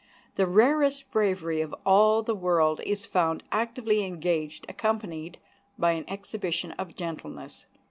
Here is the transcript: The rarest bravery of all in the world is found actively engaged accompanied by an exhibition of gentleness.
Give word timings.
The 0.33 0.47
rarest 0.47 1.11
bravery 1.11 1.61
of 1.61 1.75
all 1.85 2.21
in 2.21 2.25
the 2.25 2.33
world 2.33 2.81
is 2.83 3.05
found 3.05 3.43
actively 3.51 4.03
engaged 4.03 4.65
accompanied 4.67 5.37
by 5.77 5.91
an 5.91 6.05
exhibition 6.09 6.71
of 6.71 6.95
gentleness. 6.95 7.67